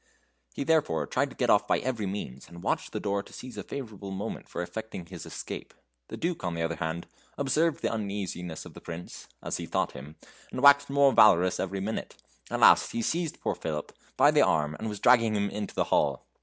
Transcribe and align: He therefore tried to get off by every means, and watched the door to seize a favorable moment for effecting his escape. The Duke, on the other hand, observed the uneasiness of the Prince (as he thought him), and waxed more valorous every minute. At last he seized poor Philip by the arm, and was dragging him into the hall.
He 0.55 0.63
therefore 0.63 1.05
tried 1.05 1.29
to 1.29 1.35
get 1.35 1.51
off 1.51 1.67
by 1.67 1.77
every 1.77 2.07
means, 2.07 2.47
and 2.47 2.63
watched 2.63 2.91
the 2.91 2.99
door 2.99 3.21
to 3.21 3.31
seize 3.31 3.55
a 3.55 3.61
favorable 3.61 4.09
moment 4.09 4.49
for 4.49 4.63
effecting 4.63 5.05
his 5.05 5.27
escape. 5.27 5.75
The 6.07 6.17
Duke, 6.17 6.43
on 6.43 6.55
the 6.55 6.63
other 6.63 6.77
hand, 6.77 7.05
observed 7.37 7.83
the 7.83 7.91
uneasiness 7.93 8.65
of 8.65 8.73
the 8.73 8.81
Prince 8.81 9.27
(as 9.43 9.57
he 9.57 9.67
thought 9.67 9.91
him), 9.91 10.15
and 10.49 10.63
waxed 10.63 10.89
more 10.89 11.11
valorous 11.13 11.59
every 11.59 11.81
minute. 11.81 12.15
At 12.49 12.61
last 12.61 12.93
he 12.93 13.03
seized 13.03 13.39
poor 13.41 13.53
Philip 13.53 13.91
by 14.17 14.31
the 14.31 14.41
arm, 14.41 14.75
and 14.79 14.89
was 14.89 14.99
dragging 14.99 15.35
him 15.35 15.51
into 15.51 15.75
the 15.75 15.83
hall. 15.93 16.25